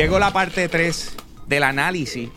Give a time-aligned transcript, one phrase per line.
[0.00, 1.14] Llegó la parte 3
[1.46, 2.30] del análisis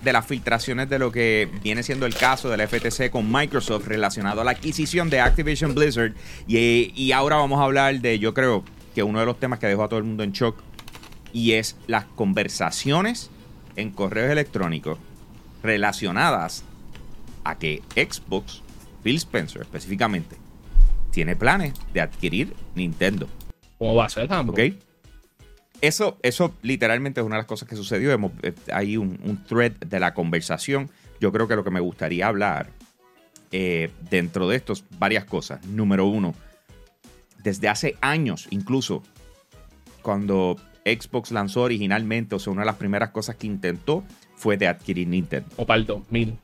[0.00, 4.40] de las filtraciones de lo que viene siendo el caso del FTC con Microsoft relacionado
[4.40, 6.14] a la adquisición de Activision Blizzard.
[6.48, 8.64] Y, y ahora vamos a hablar de, yo creo,
[8.94, 10.56] que uno de los temas que dejó a todo el mundo en shock
[11.32, 13.30] y es las conversaciones
[13.76, 14.98] en correos electrónicos
[15.62, 16.64] relacionadas
[17.44, 18.62] a que Xbox,
[19.02, 20.36] Phil Spencer específicamente,
[21.10, 23.28] tiene planes de adquirir Nintendo.
[23.78, 24.30] ¿Cómo va a ser?
[24.32, 24.60] ¿Ok?
[25.80, 28.12] Eso, eso literalmente es una de las cosas que sucedió.
[28.12, 30.90] Hemos- eh, hay un, un thread de la conversación.
[31.20, 32.70] Yo creo que lo que me gustaría hablar
[33.52, 35.64] eh, dentro de esto es varias cosas.
[35.66, 36.34] Número uno,
[37.42, 39.02] desde hace años, incluso
[40.02, 44.04] cuando Xbox lanzó originalmente, o sea, una de las primeras cosas que intentó
[44.36, 45.48] fue de adquirir Nintendo.
[45.56, 46.36] O para el 2000.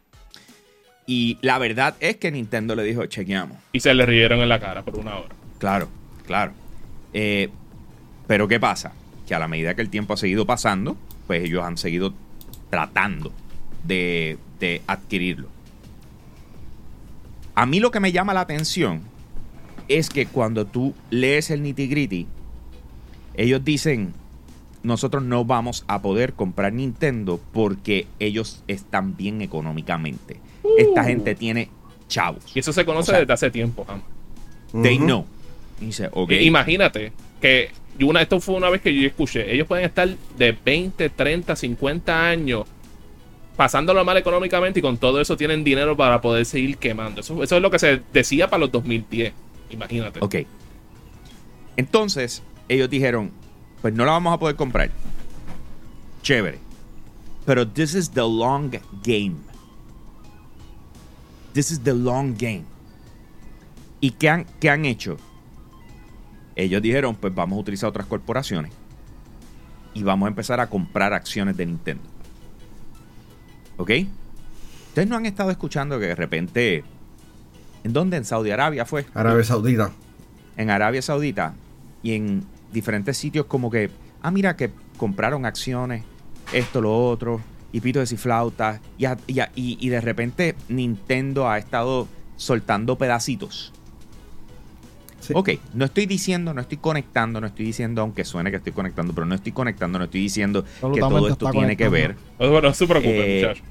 [1.07, 3.57] Y la verdad es que Nintendo le dijo, chequeamos.
[3.73, 5.35] Y se le rieron en la cara por una hora.
[5.59, 5.89] Claro,
[6.27, 6.53] claro.
[7.13, 7.49] Eh,
[8.27, 8.93] pero ¿qué pasa?
[9.27, 12.13] Que a la medida que el tiempo ha seguido pasando, pues ellos han seguido
[12.71, 13.33] tratando
[13.85, 15.49] de, de adquirirlo.
[17.55, 19.03] A mí lo que me llama la atención
[19.89, 22.27] es que cuando tú lees el nitty gritty,
[23.35, 24.13] ellos dicen,
[24.83, 30.39] nosotros no vamos a poder comprar Nintendo porque ellos están bien económicamente.
[30.79, 31.69] Esta gente tiene
[32.09, 32.45] chavos.
[32.55, 33.87] Y eso se conoce O sea, desde hace tiempo.
[34.83, 35.05] They Ujú.
[35.07, 35.27] know.
[35.81, 36.31] Y dice, ok.
[36.33, 39.53] I- Imagínate que una, esto fue una vez que yo escuché.
[39.53, 42.65] Ellos pueden estar de 20, 30, 50 años
[43.57, 47.23] pasándolo mal económicamente y con todo eso tienen dinero para poder seguir quemando.
[47.23, 49.33] Eso, eso es lo que se decía para los 2010.
[49.71, 50.21] Imagínate.
[50.23, 50.37] Ok.
[51.77, 53.33] Entonces, ellos dijeron,
[53.83, 54.91] pues no la vamos a poder comprar.
[56.23, 56.59] Chévere.
[57.45, 58.71] Pero this is the long
[59.05, 59.37] game.
[61.53, 62.65] This is the long game.
[64.01, 65.17] ¿Y qué han, hecho?
[66.55, 68.73] Ellos dijeron, pues vamos a utilizar otras corporaciones.
[69.95, 72.03] Y vamos a empezar a comprar acciones de Nintendo.
[73.79, 73.91] ¿Ok?
[74.89, 76.85] Ustedes no han estado escuchando que de repente...
[77.87, 78.17] ¿En dónde?
[78.17, 79.93] En Saudi Arabia fue Arabia Saudita.
[80.57, 81.55] en Arabia Saudita
[82.03, 82.43] y en
[82.73, 83.91] diferentes sitios como que,
[84.23, 86.03] ah, mira que compraron acciones,
[86.53, 90.57] esto, lo otro, y pitos y flautas, y, a- y, a- y- y de repente
[90.69, 93.73] Nintendo ha estado soltando pedacitos.
[95.21, 95.33] Sí.
[95.37, 99.13] Ok, no estoy diciendo, no estoy conectando, no estoy diciendo, aunque suene que estoy conectando,
[99.15, 102.17] pero no estoy conectando, no estoy diciendo que todo esto tiene que ver.
[102.39, 103.65] Bueno, no se preocupen, Eh, muchachos.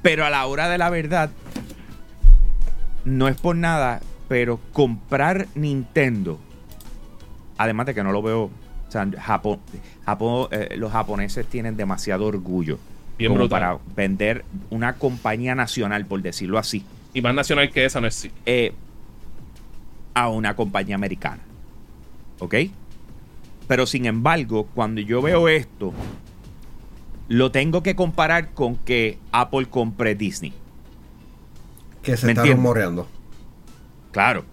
[0.00, 1.30] Pero a la hora de la verdad,
[3.04, 6.38] no es por nada, pero comprar Nintendo,
[7.58, 9.60] además de que no lo veo, o sea, Japón,
[10.04, 12.78] Japón, eh, los japoneses tienen demasiado orgullo
[13.18, 18.00] Bien como para vender una compañía nacional, por decirlo así, Y más nacional que esa
[18.00, 18.30] no es sí.
[18.46, 18.72] eh,
[20.14, 21.42] a una compañía americana.
[22.40, 22.54] ¿Ok?
[23.68, 25.92] Pero sin embargo, cuando yo veo esto,
[27.28, 30.52] lo tengo que comparar con que Apple compre Disney.
[32.04, 33.08] Que se ¿Me está rumoreando.
[34.12, 34.44] Claro.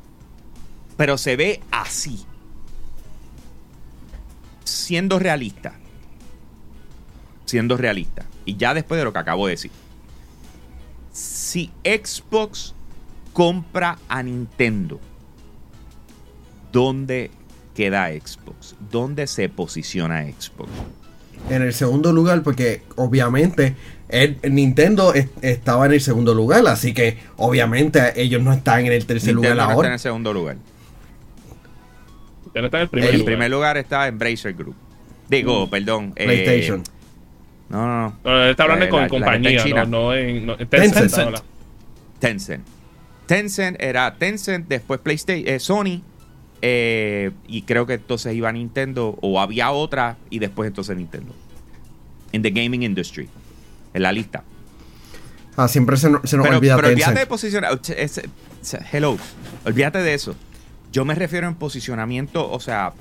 [0.97, 2.25] Pero se ve así.
[4.63, 5.73] Siendo realista.
[7.45, 8.25] Siendo realista.
[8.45, 9.71] Y ya después de lo que acabo de decir.
[11.11, 12.73] Si Xbox
[13.33, 14.99] compra a Nintendo,
[16.71, 17.31] ¿dónde
[17.75, 18.75] queda Xbox?
[18.89, 20.69] ¿Dónde se posiciona Xbox?
[21.49, 23.75] En el segundo lugar, porque obviamente
[24.09, 28.93] el, Nintendo es- estaba en el segundo lugar, así que obviamente ellos no están en
[28.93, 29.93] el tercer Nintendo lugar no está en ahora.
[29.93, 30.55] el segundo lugar.
[32.53, 33.25] Ya no está en el primer el lugar.
[33.25, 34.75] primer lugar está en Bracer Group.
[35.29, 36.13] Digo, perdón.
[36.15, 36.83] eh, PlayStation.
[37.69, 38.17] no, no, no.
[38.23, 39.85] No, él está hablando Eh, con la- la compañía, China.
[39.85, 40.93] no, no en, no, en Tencent.
[40.95, 41.23] Tencent.
[41.25, 41.41] ahora.
[42.19, 42.65] Tencent.
[43.25, 46.01] Tencent era Tencent, después PlayStation, eh, Sony,
[46.61, 51.33] eh, y creo que entonces iba Nintendo, o había otra, y después entonces Nintendo.
[52.31, 53.27] En the gaming industry,
[53.93, 54.43] en la lista.
[55.57, 57.79] Ah, siempre se, no- se nos Pero, olvida pero olvídate de posicionar.
[58.91, 59.17] hello,
[59.65, 60.35] olvídate de eso.
[60.93, 62.93] Yo me refiero en posicionamiento, o sea,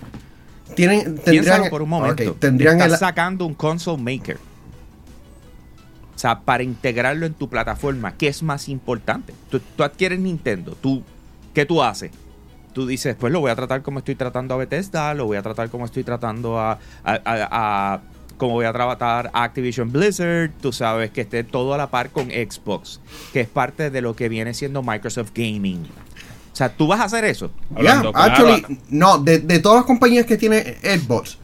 [0.75, 2.33] Tienen, tendrían, piénsalo por un momento.
[2.33, 4.39] ok, tendrían Estás el- sacando un console maker.
[6.15, 9.33] O sea, para integrarlo en tu plataforma, ¿qué es más importante?
[9.49, 11.03] Tú, tú adquieres Nintendo, tú,
[11.55, 12.11] ¿qué tú haces?
[12.73, 15.43] Tú dices, pues lo voy a tratar como estoy tratando a Bethesda, lo voy a
[15.43, 17.21] tratar como estoy tratando a, a, a-
[17.95, 18.01] a-
[18.37, 22.11] como voy a tratar a Activision Blizzard, tú sabes que esté todo a la par
[22.11, 23.01] con Xbox,
[23.33, 25.83] que es parte de lo que viene siendo Microsoft Gaming.
[26.53, 27.51] O sea, tú vas a hacer eso.
[27.79, 31.37] Yeah, actually, no, de, de todas las compañías que tiene Xbox,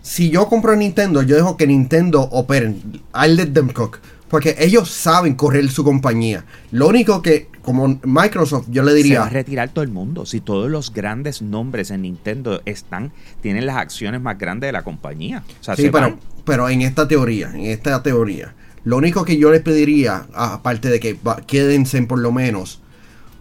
[0.00, 3.02] si yo compro Nintendo, yo dejo que Nintendo operen.
[3.14, 3.98] I let them cook.
[4.30, 6.44] Porque ellos saben correr su compañía.
[6.70, 10.24] Lo único que, como Microsoft, yo le Se va a diría, retirar todo el mundo.
[10.24, 13.12] Si todos los grandes nombres en Nintendo están,
[13.42, 15.42] tienen las acciones más grandes de la compañía.
[15.60, 18.54] O sea, sí, pero, pero en esta teoría, en esta teoría,
[18.84, 22.80] lo único que yo les pediría, aparte de que quédense por lo menos,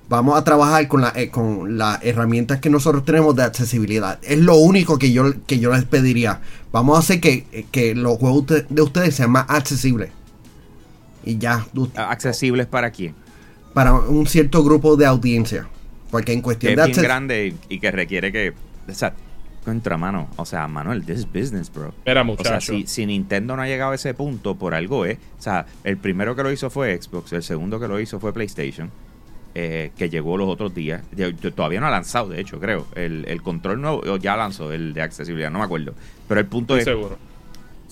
[0.09, 4.19] vamos a trabajar con, la, eh, con las herramientas que nosotros tenemos de accesibilidad.
[4.23, 6.41] Es lo único que yo, que yo les pediría.
[6.73, 10.09] Vamos a hacer que, eh, que los juegos de- de ustedes sean más accesibles.
[11.23, 11.65] Y ya,
[11.95, 13.15] accesibles para quién.
[13.77, 15.67] Para un cierto grupo de audiencia.
[16.09, 18.53] Porque en Que cuestión es de bien grande y, y que requiere que.
[18.89, 19.13] O sea,
[19.63, 20.29] contra mano.
[20.37, 21.89] O sea, Manuel, this is business, bro.
[21.89, 22.73] Espera, O sea, muchacho.
[22.73, 25.19] si, si Nintendo no ha llegado a ese punto, por algo es.
[25.37, 28.33] O sea, el primero que lo hizo fue Xbox, el segundo que lo hizo fue
[28.33, 28.89] PlayStation,
[29.53, 31.03] eh, que llegó los otros días.
[31.15, 32.87] Yo- yo todavía no ha lanzado, de hecho, creo.
[32.95, 35.93] El, el control nuevo o ya lanzó, el de accesibilidad, no me acuerdo.
[36.27, 36.97] Pero el punto Estoy es.
[36.99, 37.19] seguro.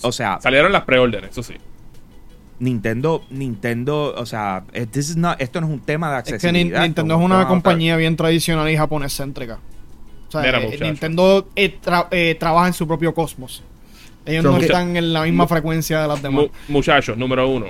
[0.02, 1.54] O sea, Salieron las preórdenes, eso sí.
[2.58, 6.24] Nintendo, Nintendo, o sea, eh, this is not- esto no es un tema de Es
[6.24, 6.64] que accesibilidad.
[6.64, 9.58] Nin- esto Nintendo es una compañía bien tradicional y japonés céntrica.
[10.28, 10.84] O sea, Mira, eh, muchacho.
[10.84, 13.62] Nintendo eh, tra- eh, trabaja en su propio cosmos.
[14.24, 16.44] Ellos So, no mucha- están en la misma mu- frecuencia de las demás.
[16.44, 17.66] Mu- muchachos, número uno.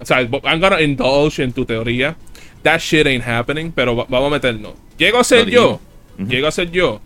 [0.00, 2.16] O sea, I'm gonna indulge en tu teoría.
[2.62, 4.72] That shit ain't happening, pero va- vamos a meternos.
[4.98, 5.78] Llego a ser yo.
[6.18, 7.00] Llego a ser yo.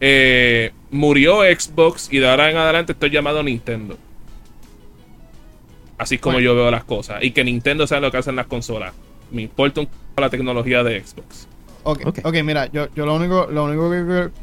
[0.00, 3.96] Eh, murió Xbox y de ahora en adelante estoy llamado Nintendo.
[6.00, 6.46] Así es como Bueno.
[6.46, 7.22] yo veo las cosas.
[7.22, 8.94] Y que Nintendo sabe lo que hacen las consolas.
[9.30, 11.46] Me importa un c la tecnología de Xbox.
[11.82, 12.18] Ok, Ok.
[12.24, 13.90] ok, mira, yo, yo lo único, lo único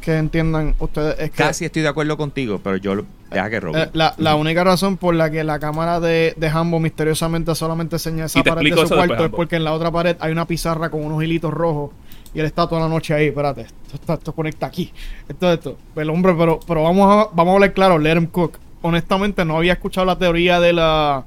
[0.02, 3.60] que, entiendan ustedes es que Casi estoy de acuerdo contigo, pero yo lo- deja que
[3.60, 3.82] robe.
[3.84, 7.96] eh, la, la única razón por la que la cámara de, de Hambo misteriosamente solamente
[7.96, 10.46] enseña esa pared de su cuarto después, es porque en la otra pared hay una
[10.46, 11.92] pizarra con unos hilitos rojos
[12.36, 13.28] y él está toda la noche ahí.
[13.28, 14.92] Espérate, esto, está- esto conecta aquí.
[15.28, 15.78] Esto, esto.
[15.96, 18.58] El hombre, pero, pero vamos a, vamos a hablar claro, let him cook.
[18.82, 21.24] Honestamente, no había escuchado la teoría de la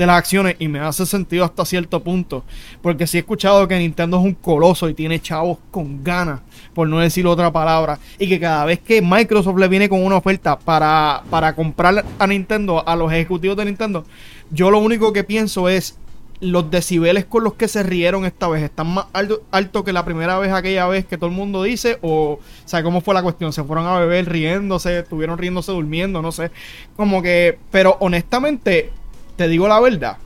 [0.00, 2.42] de las acciones y me hace sentido hasta cierto punto.
[2.80, 6.40] Porque sí he escuchado que Nintendo es un coloso y tiene chavos con ganas,
[6.72, 7.98] por no decir otra palabra.
[8.18, 12.26] Y que cada vez que Microsoft le viene con una oferta para, para comprar a
[12.26, 14.06] Nintendo, a los ejecutivos de Nintendo,
[14.50, 15.98] yo lo único que pienso es
[16.40, 20.06] los decibeles con los que se rieron esta vez están más alto, alto que la
[20.06, 23.22] primera vez, aquella vez que todo el mundo dice, o, o sea, ¿cómo fue la
[23.22, 23.52] cuestión?
[23.52, 26.50] Se fueron a beber riéndose, estuvieron riéndose durmiendo, no sé.
[26.96, 28.90] Como que, pero honestamente,
[29.40, 30.18] te digo la verdad,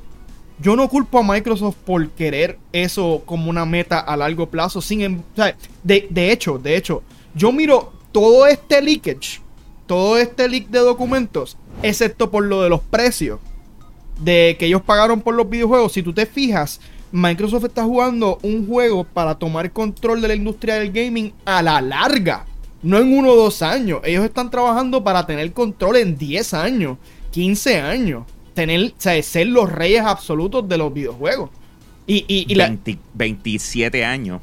[0.59, 4.81] yo no culpo a Microsoft por querer eso como una meta a largo plazo.
[4.81, 9.41] Sin, em- o sea, de, de hecho, de hecho, yo miro todo este leakage,
[9.87, 13.39] todo este leak de documentos, excepto por lo de los precios
[14.19, 15.93] de que ellos pagaron por los videojuegos.
[15.93, 16.81] Si tú te fijas,
[17.13, 21.81] Microsoft está jugando un juego para tomar control de la industria del gaming a la
[21.81, 22.47] larga.
[22.83, 24.01] No en uno o dos años.
[24.03, 26.99] Ellos están trabajando para tener control en 10 años,
[27.31, 28.25] 15 años.
[28.55, 31.51] Tener, o sea, ser los reyes absolutos de los videojuegos.
[32.07, 34.41] Y, y, y la, 20 27 años.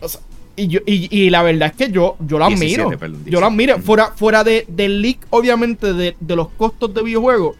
[0.00, 0.20] o sea,
[0.56, 2.98] y, yo- y- y la verdad es que yo, yo 17, admiro.
[3.26, 3.74] yo lo admiro.
[3.74, 3.82] 17.
[3.82, 7.56] Fuera, fuera de, del leak, obviamente, de, de los costos de videojuegos.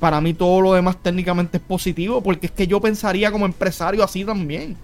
[0.00, 2.20] Para mí todo lo demás técnicamente es positivo.
[2.22, 4.76] Porque es que yo pensaría como empresario así también.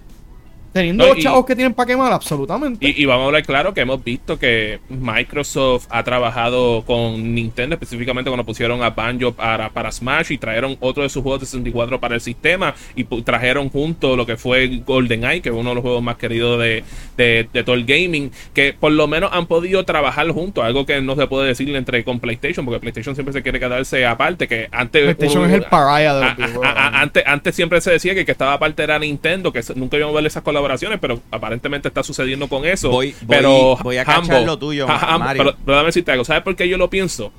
[0.73, 2.87] Teniendo No, los y- chavos que tienen para quemar, absolutamente.
[2.87, 7.75] Y, y vamos a hablar claro que hemos visto que Microsoft ha trabajado con Nintendo,
[7.75, 11.45] específicamente cuando pusieron a Banjo para, para Smash y trajeron otro de sus juegos de
[11.47, 15.75] 64 para el sistema y trajeron junto lo que fue GoldenEye, que es uno de
[15.75, 16.83] los juegos más queridos de,
[17.17, 21.01] de, de todo el gaming, que por lo menos han podido trabajar juntos, algo que
[21.01, 24.67] no se puede decir entre con PlayStation, porque PlayStation siempre se quiere quedarse aparte, que
[24.71, 25.01] antes...
[25.03, 28.13] PlayStation uno- es el pariah de los a- a- a- antes, antes siempre se decía
[28.13, 30.58] que el que estaba aparte era Nintendo, que nunca íbamos a ver esas colaboraciones,
[30.99, 32.89] pero aparentemente está sucediendo con eso.
[32.89, 35.43] Voy- voy- pero voy a cachar lo tuyo, Hambo, Mario.
[35.43, 37.31] Pero, pero dame decirte algo, ¿sabes por qué yo lo pienso?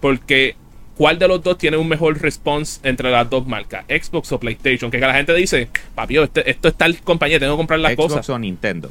[0.00, 0.56] Porque
[0.96, 3.84] ¿cuál de los dos tiene un mejor response entre las dos marcas?
[3.88, 4.90] Xbox o PlayStation.
[4.90, 8.12] Que la gente dice, papi, este- esto es tal compañía, tengo que comprar las Xbox
[8.14, 8.30] cosas.
[8.30, 8.90] o Nintendo.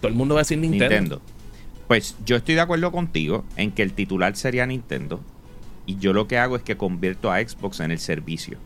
[0.00, 0.88] Todo el mundo va a decir Nintendo.
[0.88, 1.22] Nintendo.
[1.86, 5.20] Pues yo estoy de acuerdo contigo en que el titular sería Nintendo.
[5.86, 8.58] Y yo lo que hago es que convierto a Xbox en el servicio.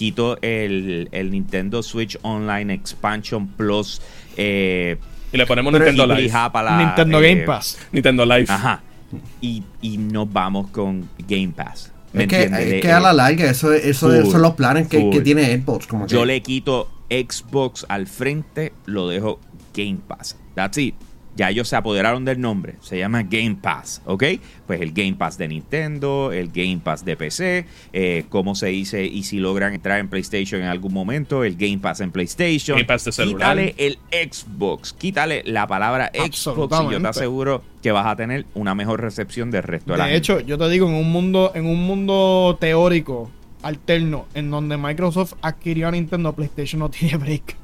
[0.00, 4.00] Quito el, el Nintendo Switch Online Expansion Plus.
[4.34, 4.96] Eh,
[5.30, 6.30] Y le ponemos Nintendo Live.
[6.32, 7.78] La, Nintendo eh, Game Pass.
[7.92, 8.46] Nintendo Live.
[8.48, 8.82] Ajá.
[9.42, 11.92] Y, y nos vamos con Game Pass.
[12.14, 12.72] ¿Me Es que, entiendes?
[12.76, 15.86] es que a la larga, eso, eso Full, son los planes que, que tiene Xbox.
[15.86, 19.38] Como que, Yo le quito Xbox al frente, lo dejo
[19.74, 20.38] Game Pass.
[20.54, 20.94] That's it.
[21.40, 22.74] Ya ellos se apoderaron del nombre.
[22.82, 24.24] Se llama Game Pass, ¿ok?
[24.66, 29.06] Pues el Game Pass de Nintendo, el Game Pass de PC, eh, como se dice,
[29.06, 32.76] y si logran entrar en PlayStation en algún momento, el Game Pass en PlayStation.
[32.76, 33.56] Game Pass de celular.
[33.56, 33.98] Quítale el
[34.30, 39.00] Xbox, quítale la palabra Xbox y yo te aseguro que vas a tener una mejor
[39.00, 40.18] recepción del resto de, la De gente.
[40.18, 43.30] hecho, yo te digo, en un mundo, en un mundo teórico
[43.62, 47.56] alterno, en donde Microsoft adquirió a Nintendo, PlayStation no tiene break.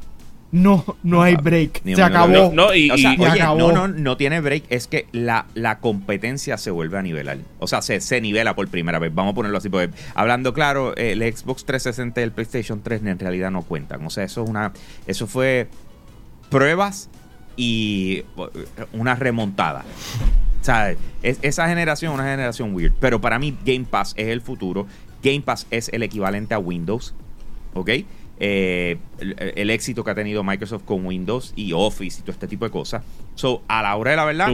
[0.52, 1.82] No, no hay break.
[1.84, 2.28] Se acabó.
[2.32, 3.58] No, no, y, O sea, y- Ya oye, acabó.
[3.58, 4.64] no, no, no tiene break.
[4.70, 7.38] Es que la, la competencia se vuelve a nivelar.
[7.58, 9.12] O sea, se, se nivela por primera vez.
[9.14, 9.68] Vamos a ponerlo así.
[9.68, 14.04] Porque, hablando claro, el Xbox 360 y el PlayStation 3 en realidad no cuentan.
[14.06, 14.72] O sea, eso es una.
[15.06, 15.68] Eso fue
[16.48, 17.08] pruebas
[17.56, 19.84] y eh, una remontada.
[20.60, 22.92] O sea, es- esa generación es una generación weird.
[23.00, 24.86] Pero para mí, Game Pass es el futuro.
[25.22, 27.14] Game Pass es el equivalente a Windows.
[27.74, 27.90] ¿Ok?
[28.38, 32.46] Eh, el, el éxito que ha tenido Microsoft con Windows y Office y todo este
[32.48, 33.02] tipo de cosas.
[33.34, 34.48] So, a la hora de la verdad,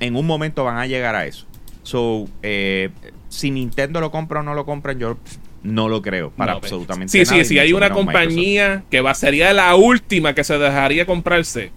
[0.00, 1.46] en un momento van a llegar a eso.
[1.82, 2.90] So, eh,
[3.28, 5.16] si Nintendo lo compra o no lo compran, yo
[5.62, 7.44] no lo creo para No, absolutamente Sí, nada.
[7.44, 7.58] sí, sí.
[7.58, 8.04] Hay mucho una Microsoft.
[8.06, 11.70] compañía que va, sería la última que se dejaría comprarse.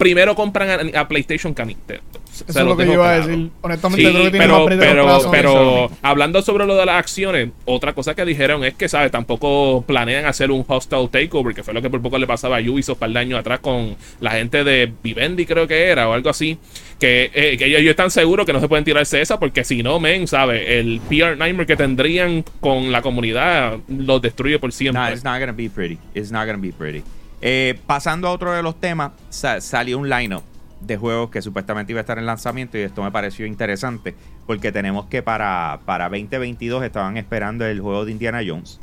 [0.00, 2.02] Primero compran a, a PlayStation que a Nintendo.
[2.32, 3.50] Se Eso es lo que yo iba a decir.
[3.60, 5.50] Honestamente, Sí, creo que tiene pero, más pero.
[5.50, 9.10] Eso pero hablando sobre lo de las acciones, otra cosa que dijeron es que, ¿sabes?
[9.10, 12.60] Tampoco planean hacer un hostile takeover, que fue lo que por poco le pasaba a
[12.60, 16.30] Ubisoft para el año atrás con la gente de Vivendi, creo que era, o algo
[16.30, 16.56] así.
[16.98, 19.82] Que, eh, que ellos, ellos están seguros que no se pueden tirarse esa, porque si
[19.82, 20.62] no, men, ¿sabes?
[20.66, 25.02] El PR nightmare que tendrían con la comunidad los destruye por siempre.
[25.02, 25.98] No, it's not gonna be pretty.
[26.14, 27.02] It's not gonna be pretty.
[27.42, 30.42] Eh, pasando a otro de los temas, sa- salió un lineup
[30.80, 34.14] de juegos que supuestamente iba a estar en lanzamiento y esto me pareció interesante
[34.46, 38.80] porque tenemos que para, para 2022 estaban esperando el juego de Indiana Jones,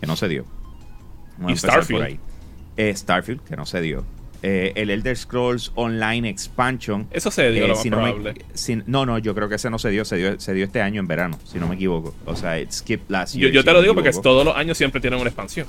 [0.00, 0.44] que no se dio.
[1.38, 2.00] Vamos Y Starfield.
[2.00, 2.20] por ahí.
[2.76, 4.04] Eh, Starfield, que no se dio.
[4.42, 7.08] Eh, el Elder Scrolls Online Expansion.
[7.10, 8.44] Eso se dio, Eh, lo más si no, me- probable.
[8.54, 10.80] si- no, no, yo creo que ese no se dio, se dio, se dio este
[10.82, 12.14] año en verano, si no me equivoco.
[12.26, 15.00] O sea, it skipped last year, yo te lo digo porque todos los años siempre
[15.00, 15.66] tienen una expansión.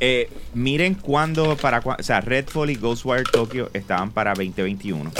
[0.00, 5.10] Eh, miren cuándo, para o sea, Redfall y Ghostwire Tokyo estaban para 2021.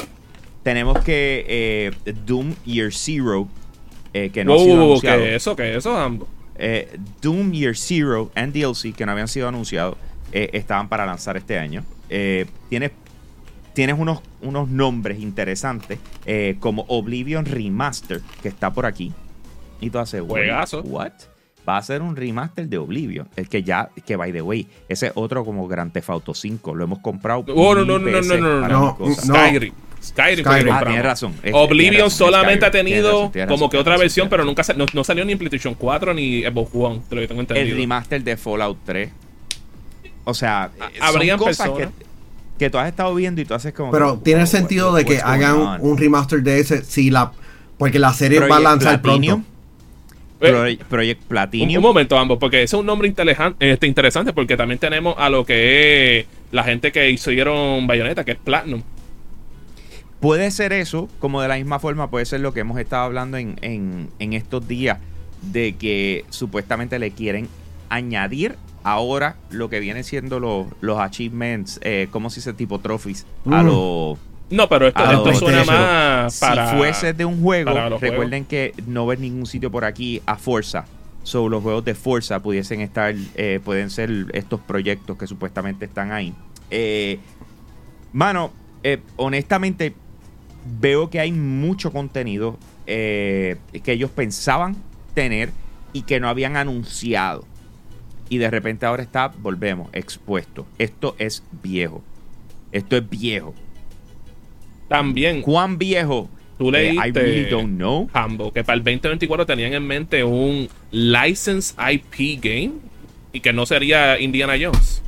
[0.62, 3.48] Tenemos que eh, Doom Year Zero,
[4.12, 5.22] eh, que no ha sido wow, anunciado.
[5.22, 5.56] ¿qué eso?
[5.56, 6.28] ¿Qué eso, ambos?
[6.56, 9.96] Eh, Doom Year Zero and DLC, que no habían sido anunciados,
[10.30, 11.84] estaban para lanzar este año.
[12.68, 12.90] Tienes
[13.72, 15.98] tienes unos, unos nombres interesantes,
[16.60, 19.12] como Oblivion Remaster, que está por aquí.
[19.80, 20.82] Y tú haces, "Wait, Juegazo.
[20.82, 21.12] ¿what?
[21.68, 23.28] Va a ser un remaster de Oblivion.
[23.36, 26.74] El que ya, que by the way, ese es otro como Grand Theft Auto 5.
[26.74, 27.44] Lo hemos comprado.
[27.54, 29.14] Oh, no, no, no, no, no, no.
[29.14, 29.74] Skyrim.
[30.00, 30.44] Skyrim.
[30.44, 30.72] Skyrim.
[30.72, 31.34] Ah, tienes razón.
[31.42, 32.70] Es- Oblivion tienes razón, solamente ha.
[32.70, 35.32] Tienes tenido razón, tienes como razón, que otra versión, pero nunca no, no salió ni
[35.32, 37.56] en PlayStation 4 ni Xbox One, de lo que tengo razón.
[37.56, 37.74] entendido.
[37.76, 39.10] El remaster de Fallout 3.
[40.24, 42.04] O sea, eh, habrían cosas personas- que,
[42.58, 43.90] que tú has estado viendo y tú haces como.
[43.90, 45.80] Pero que, tiene wow, sentido de que hagan on?
[45.82, 47.32] un remaster de ese si la
[47.76, 49.42] porque la serie va a lanzar Platinum.
[49.42, 49.57] pronto.
[50.40, 51.76] Eh, Project un, Platinum.
[51.76, 53.08] un momento, ambos, porque ese es un nombre
[53.58, 58.32] este, interesante, porque también tenemos a lo que es la gente que hicieron Bayonetta, que
[58.32, 58.82] es Platinum.
[60.20, 63.36] Puede ser eso, como de la misma forma puede ser lo que hemos estado hablando
[63.36, 64.98] en, en- en estos días,
[65.42, 67.48] de que supuestamente le quieren
[67.88, 73.26] añadir ahora lo que viene siendo los, los achievements, eh, como si se tipo trophies,
[73.46, 73.66] a Mm.
[73.66, 74.18] los...
[74.50, 76.70] No, pero esto, Ah, esto suena más para.
[76.70, 80.86] si fuese de un juego, recuerden que no ves ningún sitio por aquí a Forza.
[81.22, 86.12] So, los juegos de Forza pudiesen estar, eh, pueden ser estos proyectos que supuestamente están
[86.12, 86.32] ahí.
[86.70, 87.18] Eh,
[88.12, 88.50] mano,
[88.82, 89.94] eh, honestamente,
[90.80, 94.76] veo que hay mucho contenido eh, que ellos pensaban
[95.12, 95.50] tener
[95.92, 97.44] y que no habían anunciado.
[98.30, 100.66] Y de repente ahora está, volvemos, expuesto.
[100.78, 102.02] Esto es viejo.
[102.72, 103.54] Esto es viejo.
[104.88, 106.28] También, ¿Cuán viejo?
[106.58, 107.08] tú Eh, leíste.
[107.08, 108.08] I really don't know.
[108.12, 112.72] Hambo, que para el 2024 tenían en mente un license IP game
[113.32, 115.02] y que no sería Indiana Jones.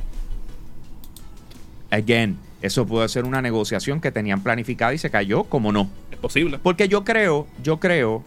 [1.89, 5.89] Again, eso puede ser una negociación que tenían planificada y se cayó, como no.
[6.11, 6.59] Es posible.
[6.61, 8.23] Porque yo creo, yo creo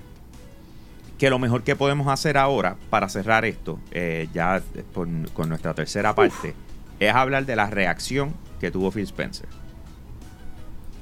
[1.18, 4.60] que lo mejor que podemos hacer ahora para cerrar esto, eh, ya
[4.92, 6.54] con, con nuestra tercera parte,
[6.98, 9.46] es hablar de la reacción que tuvo Phil Spencer.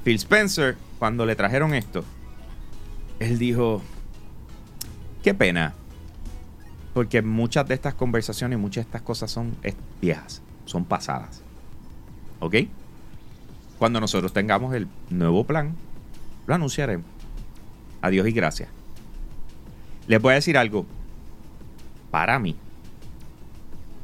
[0.04, 2.04] Phil Spencer, cuando le trajeron esto,
[3.20, 3.82] él dijo,
[5.22, 5.74] qué pena,
[6.92, 9.56] porque muchas de estas conversaciones, muchas de estas cosas son
[10.00, 11.42] viejas, son pasadas.
[12.40, 12.56] ¿Ok?
[13.78, 15.76] Cuando nosotros tengamos el nuevo plan,
[16.46, 17.06] lo anunciaremos.
[18.00, 18.68] Adiós y gracias.
[20.08, 20.86] Les voy a decir algo.
[22.10, 22.56] Para mí,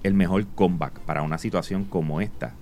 [0.02, 2.54] el mejor comeback para una situación como esta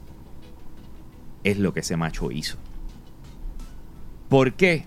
[1.44, 2.56] es lo que ese macho hizo.
[4.28, 4.86] ¿Por qué?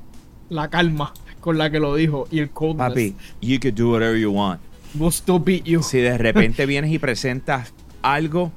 [0.49, 2.89] La calma con la que lo dijo y el coldness.
[2.89, 4.59] Papi, you could do whatever you want.
[4.95, 5.83] We'll still beat you.
[5.83, 8.51] Si de repente vienes y presentas algo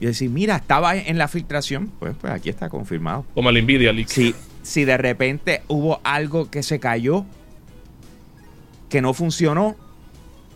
[0.00, 3.24] y decís, mira, estaba en la filtración, pues, pues aquí está confirmado.
[3.34, 4.08] Como el Nvidia Leak.
[4.08, 7.24] Si, si de repente hubo algo que se cayó,
[8.88, 9.76] que no funcionó,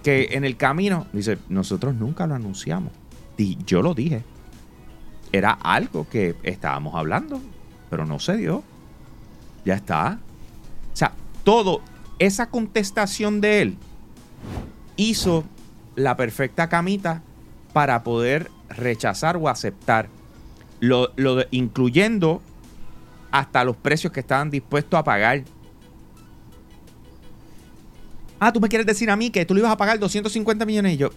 [0.02, 2.92] que en el camino, dice, nosotros nunca lo anunciamos.
[3.36, 4.22] Y yo lo dije.
[5.30, 7.40] Era algo que estábamos hablando,
[7.90, 8.64] pero no se dio.
[9.68, 10.18] Ya está.
[10.94, 11.12] O sea,
[11.44, 11.82] todo,
[12.18, 13.76] esa contestación de él
[14.96, 15.44] hizo
[15.94, 17.20] la perfecta camita
[17.74, 20.08] para poder rechazar o aceptar,
[20.80, 22.40] lo, lo incluyendo
[23.30, 25.44] hasta los precios que estaban dispuestos a pagar.
[28.40, 30.94] Ah, tú me quieres decir a mí que tú le ibas a pagar 250 millones
[30.94, 31.10] y yo.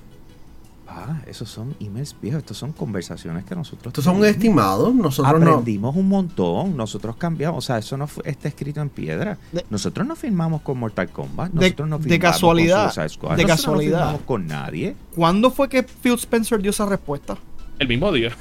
[0.93, 3.87] Ah, esos son emails viejos, estos son conversaciones que nosotros.
[3.91, 5.51] Estos son estimados, nosotros no.
[5.51, 9.37] Aprendimos un montón, nosotros cambiamos, o sea, eso no fue- está escrito en piedra.
[9.53, 13.09] De- nosotros no firmamos con Mortal Kombat, De- nosotros no de firmamos casualidad, con Suicide
[13.09, 13.91] Squad, de nosotros casualidad.
[13.99, 14.95] no firmamos con nadie.
[15.15, 17.37] ¿Cuándo fue que Phil Spencer dio esa respuesta?
[17.79, 18.31] El mismo día.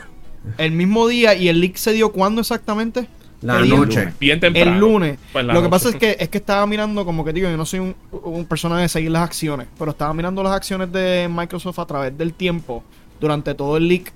[0.58, 3.06] El mismo día y el leak se dio cuándo exactamente?
[3.42, 4.00] La El noche.
[4.00, 4.18] lunes.
[4.18, 4.70] Bien temprano.
[4.72, 5.18] El lunes.
[5.32, 5.70] Pues en Lo que noche.
[5.70, 8.44] pasa es que es que estaba mirando, como que digo, yo no soy un, un
[8.44, 12.34] persona de seguir las acciones, pero estaba mirando las acciones de Microsoft a través del
[12.34, 12.82] tiempo
[13.20, 14.12] durante todo el leak.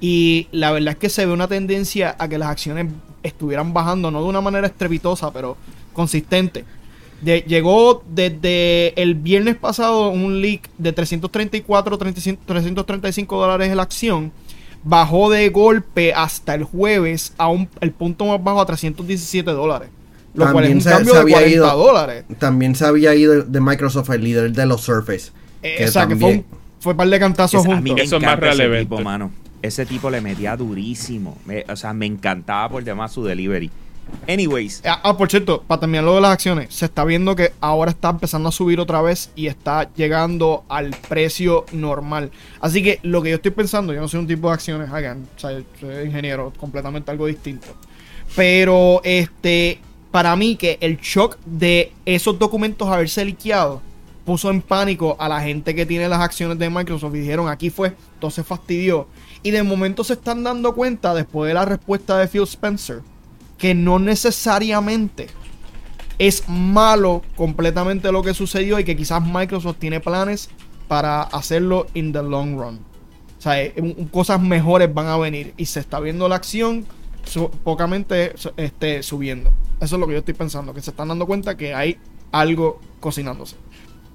[0.00, 2.86] Y la verdad es que se ve una tendencia a que las acciones
[3.22, 5.56] estuvieran bajando, no de una manera estrepitosa, pero
[5.94, 6.64] consistente.
[7.22, 14.32] De- llegó desde el viernes pasado un leak de 334, 300 335 dólares la acción.
[14.88, 19.88] Bajó de golpe hasta el jueves a un, el punto más bajo a 317 dólares.
[20.34, 22.24] Lo cual es También un se- cambio se de había 40 ido- dólares.
[22.38, 25.32] También se había ido de Microsoft el líder de los Surface.
[25.62, 26.44] Eh, que o sea, que fue un, también-
[26.78, 27.94] fue un par de cantazos Es- a mí juntos.
[27.96, 28.84] me Eso es más encanta ese relevante.
[28.84, 29.30] tipo, mano.
[29.62, 31.36] Ese tipo le metía durísimo.
[31.46, 33.70] Me- o sea, me encantaba por demás su delivery.
[34.28, 37.52] Anyways, Ah, ah, por cierto, para terminar lo de las acciones, se está viendo que
[37.60, 42.30] ahora está empezando a subir otra vez y está llegando al precio normal.
[42.60, 45.26] Así que lo que yo estoy pensando, yo no soy un tipo de acciones, hagan,
[45.36, 45.64] o soy
[46.04, 47.68] ingeniero, completamente algo distinto.
[48.34, 53.80] Pero este, para mí que el shock de esos documentos haberse liqueado
[54.24, 57.70] puso en pánico a la gente que tiene las acciones de Microsoft y dijeron aquí
[57.70, 59.06] fue, entonces fastidió.
[59.44, 63.02] Y de momento se están dando cuenta, después de la respuesta de Phil Spencer,
[63.58, 65.28] que no necesariamente
[66.18, 70.48] es malo completamente lo que sucedió y que quizás Microsoft tiene planes
[70.88, 72.80] para hacerlo in the long run.
[73.38, 73.74] O sea, eh,
[74.10, 76.86] cosas mejores van a venir y se está viendo la acción
[77.24, 79.50] su- pocamente este, subiendo.
[79.80, 81.98] Eso es lo que yo estoy pensando, que se están dando cuenta que hay
[82.32, 83.56] algo cocinándose.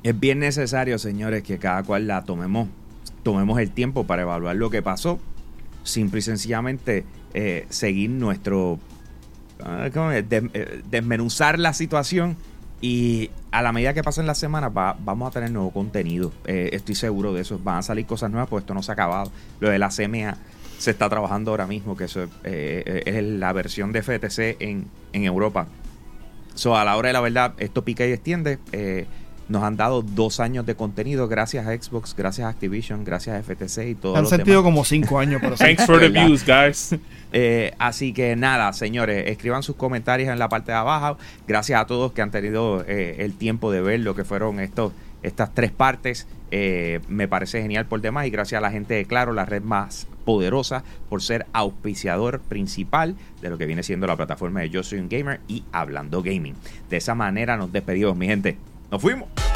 [0.04, 2.68] es bien necesario, señores, que cada cual la tomemos,
[3.22, 5.20] tomemos el tiempo para evaluar lo que pasó.
[5.84, 8.80] Simple y sencillamente eh, seguir nuestro.
[10.89, 12.38] Desmenuzar la situación.
[12.84, 16.32] Y a la medida que pasen las semanas va- vamos a tener nuevo contenido.
[16.45, 17.60] Eh, estoy seguro de eso.
[17.63, 19.32] Van a salir cosas nuevas, pues esto no se ha acabado.
[19.60, 20.38] Lo de la CMA
[20.80, 25.24] se está trabajando ahora mismo, que eso eh, es la versión de FTC en, en
[25.26, 25.67] Europa.
[26.56, 28.58] So, a la hora de la verdad, esto pica y extiende.
[28.71, 29.06] Eh,
[29.52, 33.44] nos han dado dos años de contenido gracias a Xbox, gracias a Activision, gracias a
[33.44, 34.72] FTC y todo Han los sentido demás.
[34.72, 35.56] como cinco años, pero.
[35.58, 36.96] Thanks for the views, guys.
[37.34, 41.18] Eh, así que nada, señores, escriban sus comentarios en la parte de abajo.
[41.48, 44.92] Gracias a todos que han tenido eh, el tiempo de ver lo que fueron estos,
[45.24, 46.28] estas tres partes.
[46.52, 49.62] Eh, me parece genial por demás y gracias a la gente de Claro, la red
[49.62, 54.84] más poderosa, por ser auspiciador principal de lo que viene siendo la plataforma de Yo
[54.84, 56.56] Soy un Gamer y Hablando Gaming.
[56.90, 58.58] De esa manera nos despedimos, mi gente.
[58.92, 59.51] Nós fuimos.